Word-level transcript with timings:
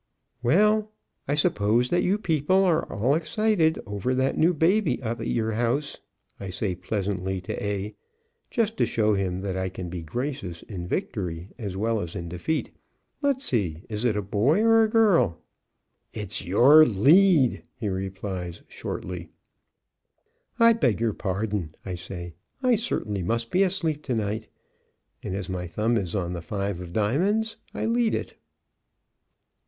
"Well, 0.41 0.91
I 1.27 1.35
suppose 1.35 1.91
that 1.91 2.01
you 2.01 2.17
people 2.17 2.63
are 2.63 2.91
all 2.91 3.13
excited 3.13 3.77
over 3.85 4.15
that 4.15 4.35
new 4.35 4.51
baby 4.51 4.99
up 5.03 5.21
at 5.21 5.27
your 5.27 5.51
house," 5.51 5.99
I 6.39 6.49
say 6.49 6.73
pleasantly 6.73 7.39
to 7.41 7.63
A, 7.63 7.93
just 8.49 8.77
to 8.77 8.87
show 8.87 9.13
him 9.13 9.41
that 9.41 9.55
I 9.55 9.69
can 9.69 9.91
be 9.91 10.01
gracious 10.01 10.63
in 10.63 10.87
victory 10.87 11.49
as 11.59 11.77
well 11.77 11.99
as 11.99 12.15
in 12.15 12.29
defeat. 12.29 12.71
"Let's 13.21 13.43
see, 13.45 13.83
is 13.89 14.03
it 14.03 14.15
a 14.17 14.23
boy 14.23 14.61
or 14.63 14.81
a 14.83 14.87
girl?" 14.89 15.39
"It's 16.13 16.43
your 16.43 16.83
lead!" 16.83 17.61
he 17.75 17.87
replies 17.87 18.63
shortly. 18.67 19.29
"I 20.57 20.73
beg 20.73 20.99
your 20.99 21.13
pardon," 21.13 21.75
I 21.85 21.93
say; 21.93 22.33
"I 22.63 22.75
certainly 22.75 23.21
must 23.21 23.51
be 23.51 23.61
asleep 23.61 24.01
to 24.05 24.15
night." 24.15 24.47
And, 25.21 25.35
as 25.35 25.47
my 25.47 25.67
thumb 25.67 25.95
is 25.95 26.15
on 26.15 26.33
the 26.33 26.41
5 26.41 26.79
of 26.79 26.91
diamonds, 26.91 27.57
I 27.75 27.85
lead 27.85 28.15
it. 28.15 28.35